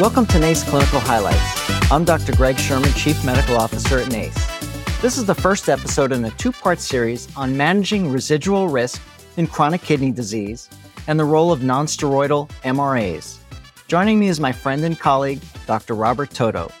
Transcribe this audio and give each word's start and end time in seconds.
Welcome 0.00 0.24
to 0.28 0.38
NACE 0.38 0.64
Clinical 0.64 0.98
Highlights. 0.98 1.92
I'm 1.92 2.06
Dr. 2.06 2.34
Gregg 2.34 2.58
Sherman, 2.58 2.90
Chief 2.94 3.22
Medical 3.22 3.58
Officer 3.58 3.98
at 3.98 4.08
NACE. 4.10 4.34
This 5.02 5.18
is 5.18 5.26
the 5.26 5.34
first 5.34 5.68
episode 5.68 6.10
in 6.10 6.24
a 6.24 6.30
two 6.30 6.52
part 6.52 6.80
series 6.80 7.28
on 7.36 7.54
managing 7.54 8.10
residual 8.10 8.68
risk 8.68 9.02
in 9.36 9.46
chronic 9.46 9.82
kidney 9.82 10.10
disease 10.10 10.70
and 11.06 11.20
the 11.20 11.24
role 11.26 11.52
of 11.52 11.60
nonsteroidal 11.60 12.48
MRAs. 12.62 13.40
Joining 13.88 14.18
me 14.18 14.28
is 14.28 14.40
my 14.40 14.52
friend 14.52 14.82
and 14.84 14.98
colleague, 14.98 15.42
Dr. 15.66 15.92
Robert 15.92 16.30
Toto. 16.30 16.72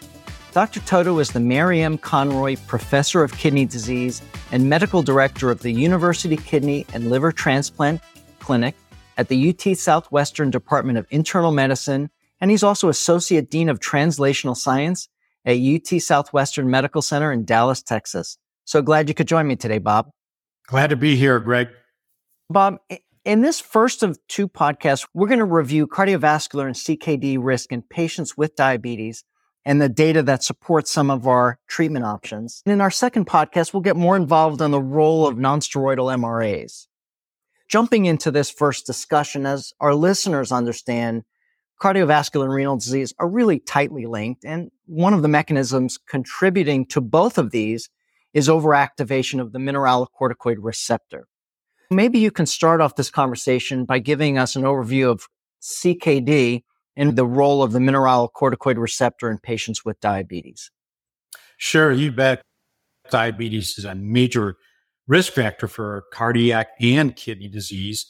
Dr. 0.52 0.80
Toto 0.80 1.18
is 1.18 1.30
the 1.30 1.40
Mary 1.40 1.82
M. 1.82 1.98
Conroy 1.98 2.56
Professor 2.68 3.22
of 3.22 3.36
Kidney 3.36 3.66
Disease 3.66 4.22
and 4.50 4.70
Medical 4.70 5.02
Director 5.02 5.50
of 5.50 5.60
the 5.60 5.72
University 5.72 6.38
Kidney 6.38 6.86
and 6.94 7.10
Liver 7.10 7.32
Transplant 7.32 8.00
Clinic 8.38 8.76
at 9.18 9.28
the 9.28 9.50
UT 9.50 9.76
Southwestern 9.76 10.50
Department 10.50 10.96
of 10.96 11.06
Internal 11.10 11.52
Medicine 11.52 12.08
and 12.40 12.50
he's 12.50 12.62
also 12.62 12.88
Associate 12.88 13.48
Dean 13.48 13.68
of 13.68 13.80
Translational 13.80 14.56
Science 14.56 15.08
at 15.44 15.56
UT 15.58 16.00
Southwestern 16.00 16.70
Medical 16.70 17.02
Center 17.02 17.32
in 17.32 17.44
Dallas, 17.44 17.82
Texas. 17.82 18.38
So 18.64 18.82
glad 18.82 19.08
you 19.08 19.14
could 19.14 19.28
join 19.28 19.46
me 19.46 19.56
today, 19.56 19.78
Bob. 19.78 20.10
Glad 20.66 20.90
to 20.90 20.96
be 20.96 21.16
here, 21.16 21.40
Gregg. 21.40 21.68
Bob, 22.48 22.78
in 23.24 23.40
this 23.42 23.60
first 23.60 24.02
of 24.02 24.18
two 24.28 24.48
podcasts, 24.48 25.06
we're 25.14 25.28
going 25.28 25.38
to 25.38 25.44
review 25.44 25.86
cardiovascular 25.86 26.66
and 26.66 26.74
CKD 26.74 27.38
risk 27.40 27.72
in 27.72 27.82
patients 27.82 28.36
with 28.36 28.56
diabetes 28.56 29.24
and 29.64 29.80
the 29.80 29.88
data 29.88 30.22
that 30.22 30.42
supports 30.42 30.90
some 30.90 31.10
of 31.10 31.26
our 31.26 31.58
treatment 31.68 32.04
options. 32.04 32.62
And 32.64 32.72
in 32.72 32.80
our 32.80 32.90
second 32.90 33.26
podcast, 33.26 33.72
we'll 33.72 33.82
get 33.82 33.96
more 33.96 34.16
involved 34.16 34.62
on 34.62 34.70
the 34.70 34.80
role 34.80 35.26
of 35.26 35.36
nonsteroidal 35.36 36.16
MRAs. 36.16 36.86
Jumping 37.68 38.06
into 38.06 38.30
this 38.30 38.50
first 38.50 38.86
discussion, 38.86 39.46
as 39.46 39.72
our 39.80 39.94
listeners 39.94 40.50
understand, 40.50 41.22
cardiovascular 41.80 42.44
and 42.44 42.52
renal 42.52 42.76
disease 42.76 43.14
are 43.18 43.28
really 43.28 43.58
tightly 43.58 44.06
linked. 44.06 44.44
And 44.44 44.70
one 44.86 45.14
of 45.14 45.22
the 45.22 45.28
mechanisms 45.28 45.98
contributing 45.98 46.86
to 46.86 47.00
both 47.00 47.38
of 47.38 47.50
these 47.50 47.88
is 48.34 48.48
overactivation 48.48 49.40
of 49.40 49.52
the 49.52 49.58
mineralocorticoid 49.58 50.56
receptor. 50.60 51.26
Maybe 51.90 52.20
you 52.20 52.30
can 52.30 52.46
start 52.46 52.80
off 52.80 52.94
this 52.94 53.10
conversation 53.10 53.84
by 53.84 53.98
giving 53.98 54.38
us 54.38 54.54
an 54.54 54.62
overview 54.62 55.10
of 55.10 55.26
CKD 55.60 56.62
and 56.96 57.16
the 57.16 57.26
role 57.26 57.62
of 57.62 57.72
the 57.72 57.78
mineralocorticoid 57.78 58.76
receptor 58.76 59.30
in 59.30 59.38
patients 59.38 59.84
with 59.84 59.98
diabetes. 60.00 60.70
Sure, 61.56 61.90
you 61.90 62.12
bet. 62.12 62.42
Diabetes 63.10 63.76
is 63.76 63.84
a 63.84 63.94
major 63.94 64.56
risk 65.08 65.32
factor 65.32 65.66
for 65.66 66.04
cardiac 66.12 66.68
and 66.80 67.16
kidney 67.16 67.48
disease. 67.48 68.06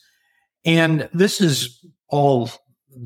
And 0.64 1.08
this 1.14 1.40
is 1.40 1.82
all 2.08 2.50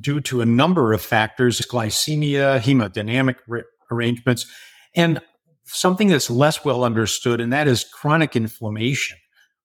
due 0.00 0.20
to 0.20 0.40
a 0.40 0.46
number 0.46 0.92
of 0.92 1.02
factors 1.02 1.60
glycemia, 1.60 2.60
hemodynamic 2.60 3.36
re- 3.46 3.62
arrangements, 3.90 4.46
and 4.94 5.20
something 5.64 6.08
that's 6.08 6.30
less 6.30 6.64
well 6.64 6.84
understood, 6.84 7.40
and 7.40 7.52
that 7.52 7.68
is 7.68 7.84
chronic 7.84 8.36
inflammation, 8.36 9.16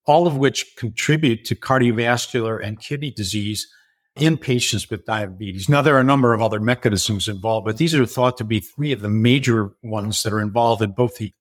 all 0.06 0.26
of 0.26 0.36
which 0.36 0.76
contribute 0.76 1.44
to 1.44 1.54
cardiovascular 1.54 2.64
and 2.64 2.80
kidney 2.80 3.10
disease 3.10 3.68
in 4.16 4.36
patients 4.36 4.90
with 4.90 5.06
diabetes. 5.06 5.68
Now, 5.68 5.82
there 5.82 5.94
are 5.96 6.00
a 6.00 6.04
number 6.04 6.34
of 6.34 6.42
other 6.42 6.60
mechanisms 6.60 7.28
involved, 7.28 7.66
but 7.66 7.76
these 7.76 7.94
are 7.94 8.04
thought 8.06 8.36
to 8.38 8.44
be 8.44 8.60
three 8.60 8.92
of 8.92 9.00
the 9.00 9.08
major 9.08 9.70
ones 9.82 10.22
that 10.22 10.32
are 10.32 10.40
involved 10.40 10.82
in 10.82 10.92
both 10.92 11.16
the 11.16 11.32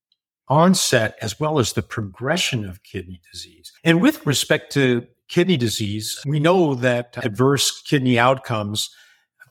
onset 0.48 1.16
as 1.22 1.40
well 1.40 1.60
as 1.60 1.74
the 1.74 1.82
progression 1.82 2.66
of 2.68 2.84
kidney 2.84 3.22
disease. 3.32 3.72
And 3.84 4.02
with 4.02 4.26
respect 4.26 4.72
to 4.74 5.06
kidney 5.30 5.58
disease, 5.58 6.22
we 6.26 6.40
know 6.40 6.76
that 6.76 7.16
adverse 7.24 7.82
kidney 7.82 8.20
outcomes 8.20 8.90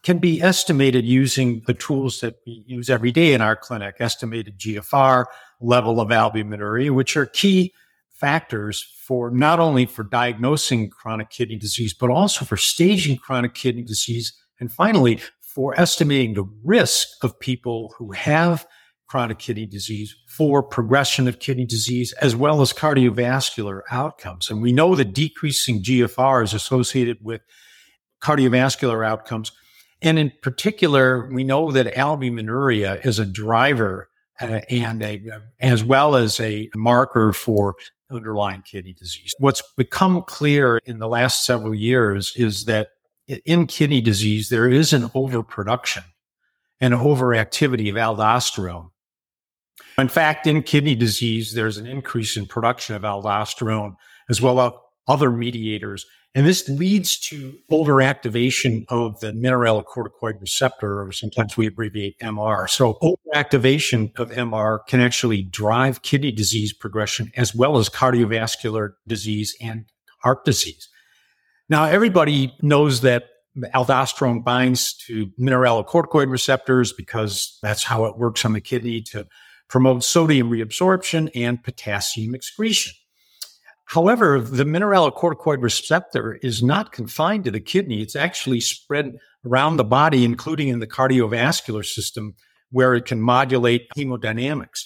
can 0.03 0.19
be 0.19 0.41
estimated 0.43 1.05
using 1.05 1.63
the 1.67 1.75
tools 1.75 2.21
that 2.21 2.37
we 2.47 2.63
use 2.67 2.91
every 2.91 3.11
day 3.11 3.33
in 3.33 3.41
our 3.41 3.57
clinic, 3.57 3.97
estimated 4.01 4.59
GFR, 4.59 5.25
level 5.61 6.01
of 6.01 6.09
albuminuria, 6.09 6.91
which 6.91 7.17
are 7.17 7.27
key 7.27 7.73
factors 8.13 8.83
for 9.07 9.31
not 9.31 9.61
only 9.61 9.87
for 9.87 10.05
diagnosing 10.05 10.91
chronic 10.91 11.31
kidney 11.31 11.57
disease, 11.57 11.95
but 11.95 12.11
also 12.11 12.45
for 12.45 12.57
staging 12.57 13.17
chronic 13.17 13.55
kidney 13.55 13.83
disease. 13.83 14.33
And 14.61 14.71
finally, 14.71 15.21
for 15.41 15.79
estimating 15.81 16.35
the 16.35 16.49
risk 16.65 17.09
of 17.23 17.39
people 17.41 17.95
who 17.97 18.13
have 18.13 18.67
chronic 19.09 19.39
kidney 19.39 19.67
disease 19.67 20.15
for 20.27 20.63
progression 20.63 21.27
of 21.27 21.39
kidney 21.39 21.65
disease 21.65 22.13
as 22.15 22.37
well 22.37 22.61
as 22.61 22.75
cardiovascular 22.75 23.81
outcomes. 23.91 24.51
And 24.51 24.61
we 24.61 24.71
know 24.71 24.95
that 24.95 25.15
decreasing 25.15 25.83
GFR 25.83 26.45
is 26.45 26.53
associated 26.53 27.19
with 27.23 27.41
cardiovascular 28.23 29.07
outcomes. 29.07 29.51
And 30.03 30.19
in 30.19 30.33
particular, 30.43 31.29
we 31.33 31.43
know 31.43 31.73
that 31.73 31.95
albuminuria 31.95 33.05
is 33.05 33.19
a 33.19 33.25
driver 33.25 34.11
uh, 34.41 34.61
and 34.69 35.03
a, 35.03 35.23
as 35.59 35.83
well 35.83 36.15
as 36.15 36.39
a 36.39 36.69
marker 36.75 37.33
for 37.33 37.77
underlying 38.11 38.63
kidney 38.63 38.93
disease. 38.93 39.35
What's 39.39 39.63
become 39.77 40.23
clear 40.23 40.79
in 40.85 40.99
the 40.99 41.09
last 41.09 41.45
several 41.45 41.75
years 41.75 42.33
is 42.37 42.67
that 42.67 42.91
in 43.27 43.67
kidney 43.67 44.01
disease, 44.01 44.51
there 44.51 44.69
is 44.69 44.93
an 44.93 45.11
overproduction 45.15 46.05
and 46.81 46.95
overactivity 46.95 47.89
of 47.91 47.97
aldosterone 47.97 48.91
in 49.99 50.09
fact, 50.09 50.47
in 50.47 50.63
kidney 50.63 50.95
disease, 50.95 51.55
there's 51.55 51.77
an 51.77 51.87
increase 51.87 52.37
in 52.37 52.47
production 52.47 52.95
of 52.95 53.03
aldosterone 53.03 53.97
as 54.29 54.41
well 54.41 54.61
as 54.61 54.73
other 55.09 55.31
mediators. 55.31 56.07
And 56.35 56.47
this 56.47 56.69
leads 56.69 57.19
to 57.21 57.55
overactivation 57.71 58.85
of 58.89 59.19
the 59.21 59.33
mineralocorticoid 59.33 60.41
receptor, 60.41 61.03
or 61.03 61.11
sometimes 61.11 61.57
we 61.57 61.67
abbreviate 61.67 62.19
MR. 62.21 62.69
So 62.69 62.99
overactivation 63.03 64.17
of 64.19 64.31
MR 64.31 64.81
can 64.87 65.01
actually 65.01 65.43
drive 65.43 66.03
kidney 66.03 66.31
disease 66.31 66.73
progression 66.73 67.33
as 67.37 67.55
well 67.55 67.79
as 67.79 67.89
cardiovascular 67.89 68.93
disease 69.07 69.57
and 69.61 69.87
heart 70.21 70.45
disease. 70.45 70.89
Now, 71.69 71.85
everybody 71.85 72.55
knows 72.63 73.01
that 73.01 73.25
aldosterone 73.75 74.45
binds 74.45 74.95
to 75.07 75.33
mineralocorticoid 75.41 76.31
receptors 76.31 76.93
because 76.93 77.59
that's 77.63 77.85
how 77.85 78.05
it 78.05 78.17
works 78.17 78.45
on 78.45 78.53
the 78.53 78.61
kidney 78.61 79.01
to 79.03 79.27
promotes 79.69 80.07
sodium 80.07 80.51
reabsorption 80.51 81.31
and 81.35 81.63
potassium 81.63 82.35
excretion. 82.35 82.93
However, 83.87 84.41
the 84.41 84.65
mineralocorticoid 84.65 85.63
receptor 85.63 86.35
is 86.43 86.63
not 86.63 86.93
confined 86.93 87.45
to 87.45 87.51
the 87.51 87.61
kidney. 87.61 88.03
It's 88.03 88.17
actually 88.17 88.61
spread 88.61 89.17
around 89.47 89.77
the 89.77 89.85
body, 89.85 90.25
including 90.25 90.69
in 90.69 90.81
the 90.81 90.87
cardiovascular 90.87 91.85
system, 91.85 92.35
where 92.71 92.95
it 92.95 93.07
can 93.07 93.21
modulate 93.21 93.89
hemodynamics. 93.97 94.85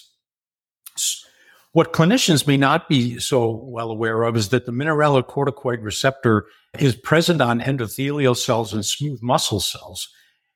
What 1.73 1.91
clinicians 1.91 2.47
may 2.47 2.55
not 2.55 2.87
be 2.87 3.19
so 3.19 3.49
well 3.49 3.89
aware 3.89 4.23
of 4.23 4.37
is 4.37 4.49
that 4.49 4.65
the 4.65 4.71
mineralocorticoid 4.71 5.83
receptor 5.83 6.45
is 6.77 6.95
present 6.95 7.41
on 7.41 7.59
endothelial 7.59 8.37
cells 8.37 8.73
and 8.73 8.85
smooth 8.85 9.19
muscle 9.21 9.59
cells. 9.59 10.07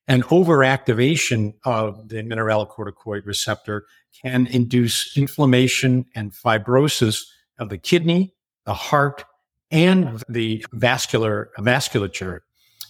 And 0.07 0.23
overactivation 0.25 1.53
of 1.65 2.07
the 2.07 2.23
mineralocorticoid 2.23 3.25
receptor 3.25 3.85
can 4.21 4.47
induce 4.47 5.17
inflammation 5.17 6.05
and 6.15 6.31
fibrosis 6.31 7.25
of 7.59 7.69
the 7.69 7.77
kidney, 7.77 8.33
the 8.65 8.73
heart, 8.73 9.25
and 9.69 10.23
the 10.29 10.65
vascular 10.71 11.49
vasculature 11.59 12.39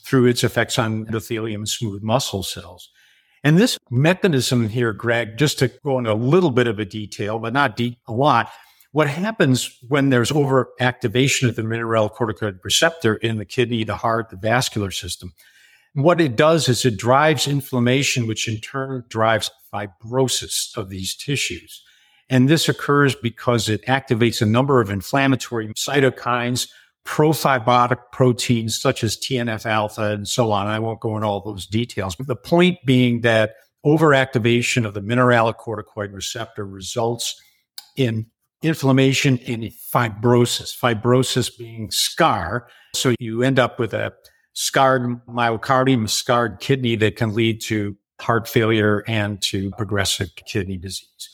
through 0.06 0.28
its 0.28 0.44
effects 0.44 0.78
on 0.78 1.06
endothelium 1.06 1.56
and 1.56 1.70
smooth 1.70 2.04
muscle 2.04 2.44
cells. 2.44 2.90
And 3.44 3.58
this 3.58 3.78
mechanism 3.90 4.70
here, 4.70 4.94
Gregg, 4.94 5.38
just 5.38 5.60
to 5.60 5.70
go 5.84 5.98
into 5.98 6.12
a 6.12 6.16
little 6.16 6.52
bit 6.52 6.68
of 6.68 6.80
a 6.80 6.86
detail, 6.86 7.40
but 7.40 7.54
not 7.54 7.76
deep 7.76 7.98
a 8.08 8.14
lot, 8.14 8.50
what 8.92 9.08
happens 9.08 9.78
when 9.88 10.10
there's 10.10 10.32
overactivation 10.32 11.50
of 11.50 11.56
the 11.56 11.62
mineralocorticoid 11.62 12.60
receptor 12.64 13.16
in 13.16 13.38
the 13.38 13.46
kidney, 13.46 13.84
the 13.84 13.98
heart, 13.98 14.30
the 14.30 14.38
vascular 14.38 14.92
system 14.92 15.34
what 15.98 16.22
it 16.22 16.36
does 16.36 16.70
is 16.70 16.86
it 16.86 16.96
drives 16.96 17.48
inflammation, 17.48 18.28
which 18.28 18.48
in 18.48 18.60
turn 18.62 19.04
drives 19.10 19.50
fibrosis 19.74 20.78
of 20.78 20.90
these 20.90 21.16
tissues. 21.16 21.84
And 22.30 22.48
this 22.48 22.70
occurs 22.70 23.16
because 23.16 23.68
it 23.68 23.84
activates 23.88 24.40
a 24.40 24.46
number 24.46 24.80
of 24.80 24.92
inflammatory 24.92 25.70
cytokines, 25.70 26.70
profibrotic 27.04 27.98
proteins 28.12 28.80
such 28.80 29.04
as 29.04 29.18
TNF 29.18 29.66
alpha 29.66 30.12
and 30.12 30.28
so 30.28 30.52
on. 30.52 30.68
I 30.68 30.78
won't 30.78 31.00
go 31.00 31.16
into 31.16 31.28
all 31.28 31.42
those 31.42 31.66
details, 31.66 32.16
but 32.16 32.28
the 32.28 32.36
point 32.36 32.78
being 32.86 33.22
that 33.22 33.56
overactivation 33.84 34.86
of 34.86 34.94
the 34.94 35.02
mineralocorticoid 35.02 36.14
receptor 36.14 36.64
results 36.64 37.42
in 37.96 38.28
inflammation 38.62 39.40
and 39.48 39.64
fibrosis, 39.64 40.78
fibrosis 40.78 41.58
being 41.58 41.90
scar. 41.90 42.68
So 42.94 43.16
you 43.20 43.42
end 43.42 43.58
up 43.58 43.80
with 43.80 43.96
a 43.96 44.14
scarred 44.60 45.04
myocardium, 45.28 46.10
scarred 46.10 46.60
kidney 46.60 46.96
that 46.96 47.16
can 47.16 47.36
lead 47.36 47.62
to 47.62 47.96
heart 48.20 48.48
failure 48.48 49.04
and 49.08 49.40
to 49.40 49.70
progressive 49.78 50.36
kidney 50.48 50.78
disease. 50.78 51.30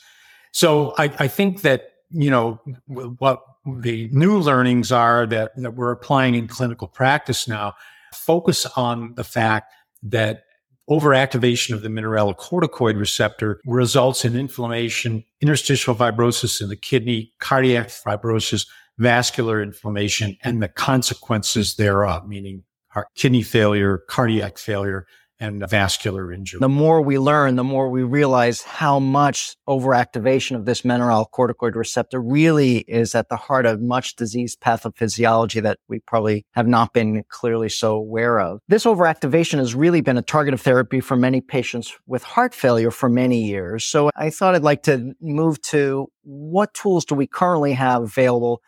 So 0.52 0.92
I, 0.98 1.04
I 1.18 1.28
think 1.28 1.62
that, 1.62 1.92
you 2.10 2.28
know, 2.28 2.60
what 2.86 3.42
the 3.64 4.10
new 4.12 4.38
learnings 4.38 4.92
are 4.92 5.24
that, 5.28 5.52
that 5.56 5.74
we're 5.74 5.90
applying 5.90 6.34
in 6.34 6.48
clinical 6.48 6.86
practice 6.86 7.48
now 7.48 7.72
focus 8.12 8.66
on 8.76 9.14
the 9.14 9.24
fact 9.24 9.72
that 10.02 10.44
overactivation 10.90 11.72
of 11.72 11.80
the 11.80 11.88
mineralocorticoid 11.88 12.98
receptor 12.98 13.58
results 13.64 14.26
in 14.26 14.36
inflammation, 14.36 15.24
interstitial 15.40 15.94
fibrosis 15.94 16.60
in 16.60 16.68
the 16.68 16.76
kidney, 16.76 17.32
cardiac 17.40 17.88
fibrosis, 17.88 18.66
vascular 18.98 19.62
inflammation, 19.62 20.36
and 20.44 20.62
the 20.62 20.68
consequences 20.68 21.76
thereof, 21.76 22.28
meaning 22.28 22.62
heart, 22.94 23.08
kidney 23.14 23.42
failure, 23.42 23.98
cardiac 24.08 24.56
failure, 24.56 25.06
and 25.40 25.68
vascular 25.68 26.32
injury. 26.32 26.60
The 26.60 26.68
more 26.68 27.02
we 27.02 27.18
learn, 27.18 27.56
the 27.56 27.64
more 27.64 27.90
we 27.90 28.02
realize 28.02 28.62
how 28.62 28.98
much 29.00 29.56
overactivation 29.68 30.54
of 30.54 30.64
this 30.64 30.82
mineralocorticoid 30.82 31.74
receptor 31.74 32.22
really 32.22 32.78
is 32.78 33.14
at 33.14 33.28
the 33.28 33.36
heart 33.36 33.66
of 33.66 33.80
much 33.82 34.14
disease 34.14 34.56
pathophysiology 34.56 35.60
that 35.62 35.78
we 35.88 35.98
probably 35.98 36.46
have 36.52 36.68
not 36.68 36.92
been 36.92 37.24
clearly 37.28 37.68
so 37.68 37.94
aware 37.96 38.38
of. 38.40 38.60
This 38.68 38.84
overactivation 38.84 39.58
has 39.58 39.74
really 39.74 40.00
been 40.00 40.16
a 40.16 40.22
target 40.22 40.54
of 40.54 40.60
therapy 40.60 41.00
for 41.00 41.16
many 41.16 41.40
patients 41.40 41.92
with 42.06 42.22
heart 42.22 42.54
failure 42.54 42.92
for 42.92 43.08
many 43.08 43.44
years. 43.44 43.84
So 43.84 44.10
I 44.14 44.30
thought 44.30 44.54
I'd 44.54 44.62
like 44.62 44.84
to 44.84 45.14
move 45.20 45.60
to 45.62 46.06
what 46.22 46.72
tools 46.74 47.04
do 47.04 47.16
we 47.16 47.26
currently 47.26 47.72
have 47.72 48.02
available 48.02 48.62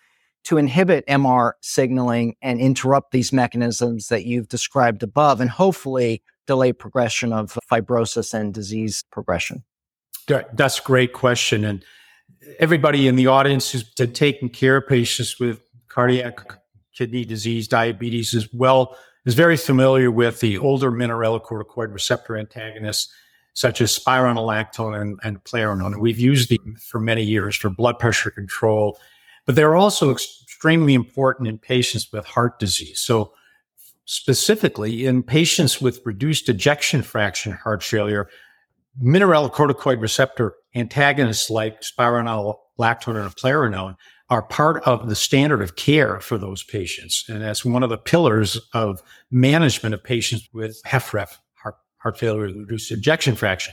to 0.47 0.59
inhibit 0.59 1.05
MR 1.07 1.53
signaling 1.61 2.37
and 2.41 2.61
interrupt 2.61 3.11
these 3.11 3.33
mechanisms 3.33 4.09
that 4.09 4.25
you've 4.25 4.49
described 4.49 5.03
above 5.03 5.41
and 5.41 5.51
hopefully 5.51 6.23
delay 6.47 6.73
progression 6.73 7.33
of 7.33 7.59
fibrosis 7.71 8.33
and 8.33 8.55
disease 8.55 9.05
progression? 9.11 9.65
That's 10.29 10.79
a 10.79 10.83
great 10.83 11.13
question. 11.13 11.65
And 11.65 11.85
everybody 12.61 13.09
in 13.09 13.17
the 13.17 13.27
audience 13.27 13.73
who's 13.73 13.93
taking 13.95 14.49
care 14.49 14.77
of 14.77 14.87
patients 14.87 15.41
with 15.41 15.61
cardiac 15.89 16.39
kidney 16.95 17.25
disease, 17.25 17.67
diabetes 17.67 18.33
as 18.33 18.49
well, 18.53 18.97
is 19.25 19.35
very 19.35 19.57
familiar 19.57 20.13
with 20.13 20.39
the 20.39 20.59
older 20.59 20.93
mineralocorticoid 20.93 21.93
receptor 21.93 22.37
antagonists 22.37 23.13
such 23.55 23.81
as 23.81 23.99
spironolactone 23.99 25.01
and, 25.01 25.19
and 25.23 26.01
we've 26.01 26.19
used 26.21 26.51
them 26.51 26.77
for 26.77 27.01
many 27.01 27.25
years 27.25 27.57
for 27.57 27.71
blood 27.71 27.99
pressure 27.99 28.31
control, 28.31 28.99
but 29.47 29.55
they're 29.55 29.77
also 29.77 30.11
extremely 30.11 30.95
important 30.95 31.49
in 31.49 31.59
patients 31.59 32.13
with 32.13 32.27
heart 32.27 32.59
disease. 32.59 33.01
So 33.01 33.33
specifically 34.05 35.07
in 35.07 35.23
patients 35.23 35.81
with 35.81 36.01
reduced 36.05 36.49
ejection 36.49 37.03
fraction 37.03 37.53
heart 37.53 37.83
failure, 37.83 38.29
mineralocorticoid 39.03 40.01
receptor 40.01 40.55
antagonists 40.75 41.51
like 41.51 41.81
spironolactone 41.81 43.17
and 43.17 43.31
eplerenone 43.31 43.97
are 44.29 44.43
part 44.43 44.83
of 44.85 45.09
the 45.09 45.15
standard 45.15 45.63
of 45.63 45.77
care 45.77 46.19
for 46.21 46.37
those 46.37 46.65
patients. 46.65 47.25
And 47.29 47.43
that's 47.43 47.65
one 47.65 47.83
of 47.83 47.91
the 47.91 47.99
pillars 47.99 48.61
of 48.75 49.01
management 49.31 49.95
of 49.95 50.03
patients 50.03 50.49
with 50.53 50.81
HFrEF, 50.87 51.37
heart, 51.63 51.77
heart 51.99 52.19
failure 52.19 52.47
with 52.47 52.57
reduced 52.57 52.91
ejection 52.91 53.37
fraction. 53.37 53.73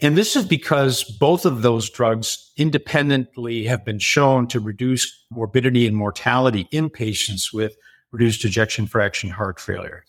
And 0.00 0.16
this 0.16 0.36
is 0.36 0.44
because 0.46 1.02
both 1.02 1.44
of 1.44 1.62
those 1.62 1.90
drugs 1.90 2.52
independently 2.56 3.64
have 3.64 3.84
been 3.84 3.98
shown 3.98 4.46
to 4.48 4.60
reduce 4.60 5.26
morbidity 5.30 5.86
and 5.86 5.96
mortality 5.96 6.68
in 6.70 6.88
patients 6.88 7.52
with 7.52 7.76
reduced 8.12 8.44
ejection 8.44 8.86
fraction 8.86 9.30
heart 9.30 9.58
failure. 9.58 10.04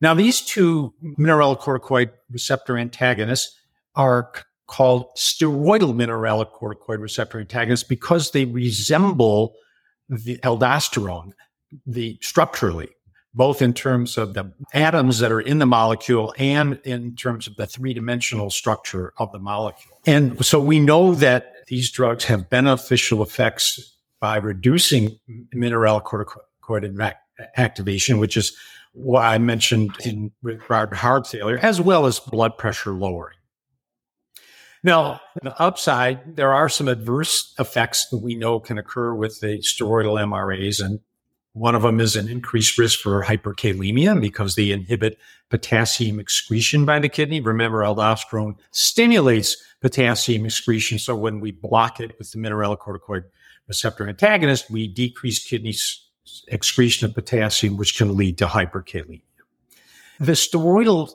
Now, 0.00 0.14
these 0.14 0.40
two 0.40 0.94
mineralocorticoid 1.18 2.10
receptor 2.30 2.78
antagonists 2.78 3.58
are 3.94 4.30
c- 4.34 4.42
called 4.66 5.06
steroidal 5.16 5.94
mineralocorticoid 5.94 7.00
receptor 7.00 7.38
antagonists 7.38 7.86
because 7.86 8.30
they 8.30 8.46
resemble 8.46 9.54
the 10.08 10.38
aldosterone, 10.38 11.32
the 11.86 12.18
structurally, 12.20 12.88
both 13.36 13.60
in 13.60 13.74
terms 13.74 14.16
of 14.16 14.32
the 14.32 14.50
atoms 14.72 15.18
that 15.18 15.30
are 15.30 15.40
in 15.40 15.58
the 15.58 15.66
molecule 15.66 16.34
and 16.38 16.80
in 16.84 17.14
terms 17.14 17.46
of 17.46 17.54
the 17.56 17.66
three 17.66 17.92
dimensional 17.92 18.48
structure 18.48 19.12
of 19.18 19.30
the 19.30 19.38
molecule. 19.38 20.00
And 20.06 20.44
so 20.44 20.58
we 20.58 20.80
know 20.80 21.14
that 21.16 21.52
these 21.68 21.90
drugs 21.90 22.24
have 22.24 22.48
beneficial 22.48 23.22
effects 23.22 23.98
by 24.20 24.38
reducing 24.38 25.18
mineralocorticoid 25.54 27.12
activation, 27.58 28.18
which 28.18 28.38
is 28.38 28.56
what 28.92 29.26
I 29.26 29.36
mentioned 29.36 29.90
in 30.02 30.32
regard 30.42 30.90
to 30.90 30.96
heart 30.96 31.26
failure, 31.26 31.58
as 31.58 31.78
well 31.78 32.06
as 32.06 32.18
blood 32.18 32.56
pressure 32.56 32.92
lowering. 32.92 33.36
Now, 34.82 35.20
the 35.42 35.60
upside, 35.60 36.36
there 36.36 36.54
are 36.54 36.70
some 36.70 36.88
adverse 36.88 37.52
effects 37.58 38.08
that 38.10 38.18
we 38.18 38.34
know 38.34 38.60
can 38.60 38.78
occur 38.78 39.12
with 39.14 39.40
the 39.40 39.58
steroidal 39.58 40.18
MRAs, 40.24 40.82
and 40.82 41.00
one 41.56 41.74
of 41.74 41.80
them 41.80 42.00
is 42.00 42.16
an 42.16 42.28
increased 42.28 42.76
risk 42.76 43.00
for 43.00 43.24
hyperkalemia 43.24 44.20
because 44.20 44.56
they 44.56 44.70
inhibit 44.70 45.18
potassium 45.48 46.20
excretion 46.20 46.84
by 46.84 46.98
the 46.98 47.08
kidney. 47.08 47.40
Remember, 47.40 47.78
aldosterone 47.78 48.56
stimulates 48.72 49.56
potassium 49.80 50.44
excretion. 50.44 50.98
So 50.98 51.16
when 51.16 51.40
we 51.40 51.52
block 51.52 51.98
it 51.98 52.18
with 52.18 52.30
the 52.30 52.38
mineralocorticoid 52.38 53.24
receptor 53.68 54.06
antagonist, 54.06 54.70
we 54.70 54.86
decrease 54.86 55.42
kidney 55.42 55.74
excretion 56.48 57.06
of 57.08 57.14
potassium, 57.14 57.78
which 57.78 57.96
can 57.96 58.18
lead 58.18 58.36
to 58.36 58.46
hyperkalemia. 58.46 59.22
The 60.20 60.32
steroidal 60.32 61.14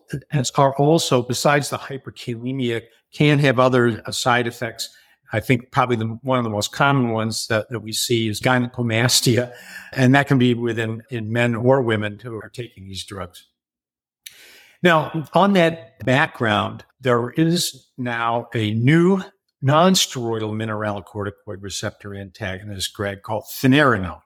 are 0.58 0.76
also, 0.76 1.22
besides 1.22 1.70
the 1.70 1.78
hyperkalemia, 1.78 2.82
can 3.14 3.38
have 3.38 3.60
other 3.60 4.02
uh, 4.08 4.12
side 4.12 4.48
effects. 4.48 4.90
I 5.34 5.40
think 5.40 5.72
probably 5.72 5.96
the, 5.96 6.20
one 6.22 6.38
of 6.38 6.44
the 6.44 6.50
most 6.50 6.72
common 6.72 7.12
ones 7.12 7.48
that, 7.48 7.70
that 7.70 7.80
we 7.80 7.92
see 7.92 8.28
is 8.28 8.40
gynecomastia, 8.40 9.54
and 9.94 10.14
that 10.16 10.28
can 10.28 10.38
be 10.38 10.54
within 10.54 11.04
in 11.10 11.32
men 11.32 11.56
or 11.56 11.82
women 11.82 12.20
who 12.20 12.36
are 12.36 12.50
taking 12.50 12.88
these 12.88 13.04
drugs. 13.06 13.48
Now, 14.84 15.28
on 15.34 15.54
that 15.54 16.04
background, 16.06 16.86
there 17.00 17.30
is 17.30 17.88
now 17.98 18.48
a 18.54 18.74
new 18.74 19.22
non-steroidal 19.62 20.52
mineralocorticoid 20.54 21.62
receptor 21.62 22.16
antagonist, 22.16 22.94
Gregg, 22.94 23.22
called 23.22 23.44
finerenone 23.44 24.22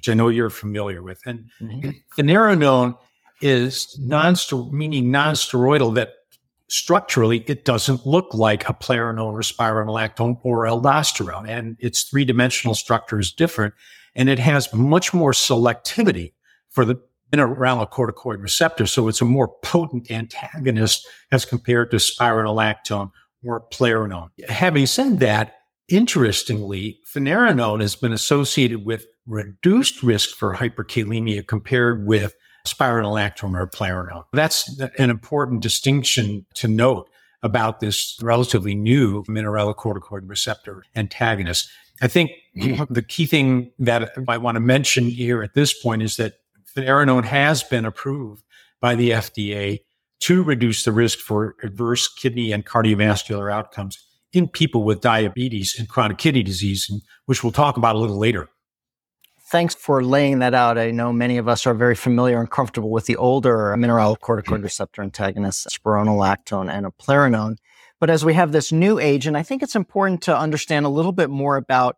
which 0.00 0.08
I 0.08 0.14
know 0.14 0.28
you're 0.28 0.48
familiar 0.48 1.02
with. 1.02 1.20
And 1.26 1.50
mm-hmm. 1.60 1.90
finerenone 2.18 2.96
is 3.42 3.98
non 4.00 4.34
meaning 4.72 5.10
non-steroidal 5.10 5.94
that 5.96 6.14
structurally 6.70 7.44
it 7.46 7.64
doesn't 7.64 8.06
look 8.06 8.32
like 8.32 8.68
a 8.68 8.72
eplerenone 8.72 9.32
or 9.32 9.40
spironolactone 9.40 10.38
or 10.42 10.64
aldosterone. 10.64 11.48
And 11.48 11.76
its 11.80 12.04
three-dimensional 12.04 12.74
structure 12.74 13.18
is 13.18 13.32
different. 13.32 13.74
And 14.14 14.28
it 14.28 14.38
has 14.38 14.72
much 14.72 15.12
more 15.12 15.32
selectivity 15.32 16.32
for 16.68 16.84
the 16.84 17.00
mineralocorticoid 17.32 18.42
receptor. 18.42 18.86
So 18.86 19.08
it's 19.08 19.20
a 19.20 19.24
more 19.24 19.48
potent 19.62 20.10
antagonist 20.10 21.06
as 21.30 21.44
compared 21.44 21.90
to 21.90 21.98
spironolactone 21.98 23.10
or 23.44 23.60
eplerenone. 23.60 24.30
Having 24.48 24.86
said 24.86 25.20
that, 25.20 25.56
interestingly, 25.88 26.98
finerenone 27.12 27.80
has 27.80 27.96
been 27.96 28.12
associated 28.12 28.84
with 28.84 29.06
reduced 29.26 30.02
risk 30.02 30.36
for 30.36 30.54
hyperkalemia 30.54 31.46
compared 31.46 32.06
with 32.06 32.34
spironolactone 32.66 33.58
or 33.58 33.66
eplerenone. 33.66 34.24
That's 34.32 34.80
an 34.98 35.10
important 35.10 35.62
distinction 35.62 36.46
to 36.54 36.68
note 36.68 37.08
about 37.42 37.80
this 37.80 38.18
relatively 38.22 38.74
new 38.74 39.24
mineralocorticoid 39.24 40.28
receptor 40.28 40.84
antagonist. 40.94 41.68
I 42.02 42.08
think 42.08 42.32
the 42.54 43.04
key 43.06 43.26
thing 43.26 43.72
that 43.78 44.12
I 44.28 44.38
want 44.38 44.56
to 44.56 44.60
mention 44.60 45.08
here 45.08 45.42
at 45.42 45.54
this 45.54 45.72
point 45.72 46.02
is 46.02 46.16
that 46.16 46.34
finerenone 46.76 47.24
has 47.24 47.62
been 47.62 47.84
approved 47.84 48.44
by 48.80 48.94
the 48.94 49.10
FDA 49.10 49.80
to 50.20 50.42
reduce 50.42 50.84
the 50.84 50.92
risk 50.92 51.18
for 51.18 51.56
adverse 51.62 52.12
kidney 52.12 52.52
and 52.52 52.66
cardiovascular 52.66 53.52
outcomes 53.52 53.98
in 54.32 54.46
people 54.46 54.84
with 54.84 55.00
diabetes 55.00 55.76
and 55.78 55.88
chronic 55.88 56.18
kidney 56.18 56.42
disease, 56.42 56.90
which 57.24 57.42
we'll 57.42 57.52
talk 57.52 57.76
about 57.76 57.96
a 57.96 57.98
little 57.98 58.18
later 58.18 58.48
thanks 59.50 59.74
for 59.74 60.02
laying 60.02 60.38
that 60.38 60.54
out. 60.54 60.78
I 60.78 60.92
know 60.92 61.12
many 61.12 61.36
of 61.36 61.48
us 61.48 61.66
are 61.66 61.74
very 61.74 61.96
familiar 61.96 62.38
and 62.38 62.50
comfortable 62.50 62.90
with 62.90 63.06
the 63.06 63.16
older 63.16 63.74
mineralocorticoid 63.76 64.62
receptor 64.62 65.02
antagonists, 65.02 65.66
spironolactone 65.76 66.70
and 66.70 66.86
eplerenone. 66.86 67.56
But 67.98 68.10
as 68.10 68.24
we 68.24 68.34
have 68.34 68.52
this 68.52 68.72
new 68.72 68.98
agent, 68.98 69.36
I 69.36 69.42
think 69.42 69.62
it's 69.62 69.76
important 69.76 70.22
to 70.22 70.36
understand 70.36 70.86
a 70.86 70.88
little 70.88 71.12
bit 71.12 71.28
more 71.28 71.56
about 71.56 71.96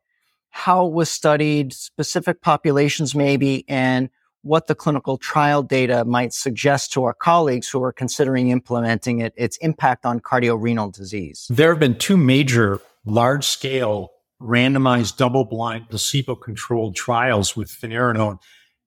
how 0.51 0.87
it 0.87 0.93
was 0.93 1.11
studied, 1.11 1.73
specific 1.73 2.41
populations 2.41 3.15
maybe, 3.15 3.65
and 3.69 4.11
what 4.43 4.67
the 4.67 4.75
clinical 4.75 5.17
trial 5.17 5.63
data 5.63 6.05
might 6.05 6.33
suggest 6.33 6.93
to 6.93 7.05
our 7.05 7.15
colleagues 7.15 7.69
who 7.69 7.83
are 7.83 7.93
considering 7.93 8.49
implementing 8.51 9.21
it, 9.21 9.33
its 9.37 9.57
impact 9.59 10.05
on 10.05 10.19
cardiorenal 10.19 10.91
disease. 10.91 11.47
There 11.49 11.71
have 11.71 11.79
been 11.79 11.97
two 11.97 12.17
major 12.17 12.81
large 13.05 13.45
scale 13.45 14.12
randomized 14.43 15.17
double 15.17 15.45
blind 15.45 15.89
placebo 15.89 16.35
controlled 16.35 16.97
trials 16.97 17.57
with 17.57 17.71
finerenone 17.71 18.39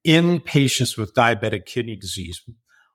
in 0.04 0.40
patients 0.40 0.98
with 0.98 1.14
diabetic 1.14 1.66
kidney 1.66 1.96
disease. 1.96 2.42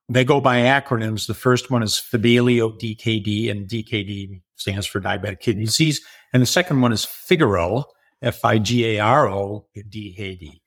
They 0.09 0.25
go 0.25 0.41
by 0.41 0.59
acronyms. 0.59 1.27
The 1.27 1.35
first 1.35 1.71
one 1.71 1.83
is 1.83 1.99
Fidelio 1.99 2.71
DKD 2.71 3.51
and 3.51 3.69
DKD 3.69 4.43
stands 4.57 4.87
for 4.87 5.01
diabetic 5.01 5.41
kidney 5.41 5.65
disease. 5.65 6.01
And 6.33 6.43
the 6.43 6.47
second 6.47 6.81
one 6.81 6.93
is 6.93 7.05
Figaro, 7.05 7.85
F-I-G-A-R-O 8.23 9.67
DKD. 9.77 10.61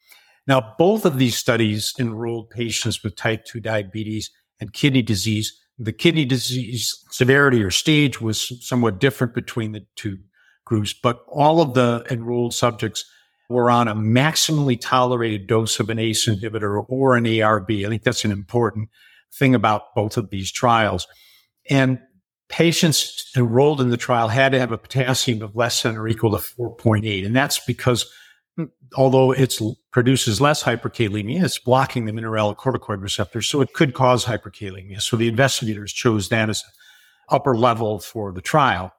Now, 0.47 0.75
both 0.77 1.05
of 1.05 1.17
these 1.17 1.37
studies 1.37 1.93
enrolled 1.99 2.49
patients 2.49 3.03
with 3.03 3.15
type 3.15 3.45
2 3.45 3.59
diabetes 3.59 4.29
and 4.59 4.73
kidney 4.73 5.01
disease 5.01 5.59
The 5.79 5.93
kidney 5.93 6.25
disease 6.25 7.03
severity 7.09 7.63
or 7.63 7.71
stage 7.71 8.21
was 8.21 8.65
somewhat 8.65 8.99
different 8.99 9.33
between 9.33 9.71
the 9.71 9.85
two 9.95 10.19
groups, 10.65 10.93
but 10.93 11.23
all 11.27 11.61
of 11.61 11.73
the 11.73 12.05
enrolled 12.09 12.53
subjects 12.53 13.05
were 13.49 13.69
on 13.69 13.87
a 13.87 13.95
maximally 13.95 14.79
tolerated 14.79 15.47
dose 15.47 15.79
of 15.79 15.89
an 15.89 15.99
ACE 15.99 16.27
inhibitor 16.27 16.85
or 16.87 17.15
an 17.15 17.25
ARB. 17.25 17.85
I 17.85 17.89
think 17.89 18.03
that's 18.03 18.25
an 18.25 18.31
important 18.31 18.89
thing 19.33 19.53
about 19.53 19.93
both 19.95 20.17
of 20.17 20.29
these 20.29 20.51
trials. 20.51 21.07
And 21.69 21.99
patients 22.49 23.31
enrolled 23.35 23.81
in 23.81 23.89
the 23.89 23.97
trial 23.97 24.27
had 24.27 24.51
to 24.51 24.59
have 24.59 24.71
a 24.71 24.77
potassium 24.77 25.41
of 25.41 25.55
less 25.55 25.83
than 25.83 25.97
or 25.97 26.07
equal 26.07 26.31
to 26.31 26.37
4.8. 26.37 27.25
And 27.25 27.35
that's 27.35 27.59
because 27.65 28.09
hmm, 28.55 28.65
although 28.95 29.31
it 29.31 29.59
produces 29.91 30.39
less 30.39 30.63
hyperkalemia, 30.63 31.43
it's 31.43 31.59
blocking 31.59 32.05
the 32.05 32.11
mineralocorticoid 32.11 33.01
receptor. 33.01 33.41
So 33.41 33.61
it 33.61 33.73
could 33.73 33.93
cause 33.93 34.25
hyperkalemia. 34.25 35.01
So 35.01 35.17
the 35.17 35.27
investigators 35.27 35.91
chose 35.91 36.29
that 36.29 36.49
as 36.49 36.63
upper 37.29 37.57
level 37.57 37.99
for 37.99 38.31
the 38.31 38.41
trial. 38.41 38.92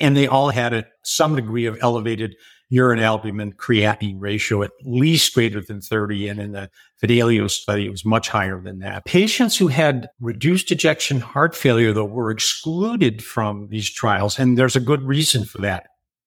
And 0.00 0.16
they 0.16 0.26
all 0.26 0.50
had 0.50 0.72
a, 0.72 0.84
some 1.02 1.36
degree 1.36 1.66
of 1.66 1.78
elevated 1.80 2.34
urine 2.70 2.98
albumin 2.98 3.52
creatinine 3.52 4.16
ratio 4.18 4.62
at 4.62 4.72
least 4.84 5.34
greater 5.34 5.60
than 5.60 5.80
30. 5.80 6.28
And 6.28 6.40
in 6.40 6.52
the 6.52 6.70
Fidelio 6.96 7.46
study, 7.46 7.86
it 7.86 7.90
was 7.90 8.04
much 8.04 8.28
higher 8.28 8.60
than 8.60 8.80
that. 8.80 9.04
Patients 9.04 9.56
who 9.56 9.68
had 9.68 10.08
reduced 10.20 10.72
ejection 10.72 11.20
heart 11.20 11.54
failure, 11.54 11.92
though, 11.92 12.04
were 12.04 12.30
excluded 12.30 13.22
from 13.22 13.68
these 13.68 13.90
trials. 13.90 14.38
And 14.38 14.58
there's 14.58 14.76
a 14.76 14.80
good 14.80 15.02
reason 15.02 15.44
for 15.44 15.58
that. 15.58 15.86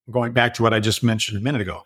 Going 0.09 0.31
back 0.31 0.53
to 0.53 0.63
what 0.63 0.73
I 0.73 0.79
just 0.79 1.03
mentioned 1.03 1.37
a 1.37 1.43
minute 1.43 1.61
ago, 1.61 1.81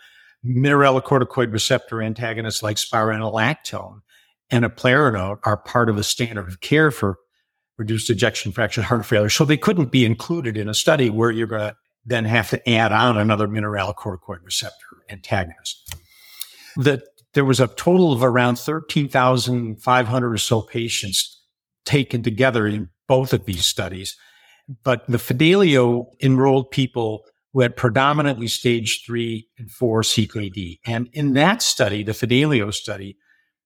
mineralocorticoid 0.46 1.52
receptor 1.52 2.02
antagonists 2.02 2.62
like 2.62 2.78
spironolactone 2.78 4.02
and 4.52 4.66
eplerenone 4.66 5.40
are 5.44 5.58
part 5.58 5.90
of 5.90 5.96
the 5.96 6.04
standard 6.04 6.48
of 6.48 6.62
care 6.62 6.92
for 6.92 7.18
reduced 7.82 8.12
ejection 8.12 8.52
fraction 8.52 8.84
heart 8.84 9.04
failure. 9.08 9.28
So 9.28 9.44
they 9.44 9.58
couldn't 9.58 9.92
be 9.92 10.06
included 10.06 10.56
in 10.56 10.70
a 10.70 10.74
study 10.74 11.10
where 11.10 11.32
you're 11.32 11.48
going 11.48 11.70
to 11.70 11.76
then 12.06 12.26
have 12.26 12.52
to 12.52 12.70
add 12.70 12.92
on 12.92 13.18
another 13.18 13.48
mineralocorticoid 13.48 14.44
receptor 14.44 15.04
antagonist. 15.10 15.96
That 16.78 17.02
there 17.34 17.44
was 17.44 17.60
a 17.60 17.68
total 17.68 18.14
of 18.14 18.24
around 18.24 18.60
13,500 18.60 20.34
or 20.34 20.38
so 20.38 20.62
patients 20.62 21.42
taken 21.84 22.22
together 22.22 22.68
in 22.68 22.90
both 23.08 23.34
of 23.34 23.46
these 23.46 23.66
studies. 23.66 24.16
But 24.84 25.08
the 25.08 25.18
Fidelio 25.18 26.06
enrolled 26.22 26.70
people 26.70 27.24
who 27.52 27.62
had 27.62 27.76
predominantly 27.76 28.48
stage 28.48 29.04
three 29.04 29.48
and 29.58 29.72
four 29.72 30.04
CKD. 30.04 30.80
And 30.86 31.10
in 31.14 31.34
that 31.34 31.64
study, 31.64 32.04
the 32.04 32.14
Fidelio 32.14 32.70
study, 32.70 33.18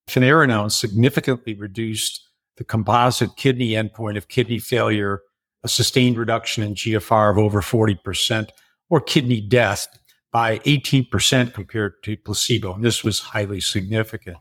finerenone 0.07 0.72
significantly 0.72 1.53
reduced 1.53 2.22
the 2.57 2.63
composite 2.63 3.35
kidney 3.35 3.71
endpoint 3.71 4.17
of 4.17 4.27
kidney 4.27 4.59
failure 4.59 5.21
a 5.65 5.67
sustained 5.67 6.15
reduction 6.15 6.63
in 6.63 6.75
GFR 6.75 7.31
of 7.31 7.39
over 7.39 7.59
40% 7.59 8.50
or 8.91 9.01
kidney 9.01 9.41
death 9.41 9.88
by 10.31 10.59
18% 10.59 11.55
compared 11.55 12.03
to 12.03 12.15
placebo. 12.17 12.75
And 12.75 12.83
this 12.83 13.03
was 13.03 13.19
highly 13.19 13.59
significant. 13.59 14.38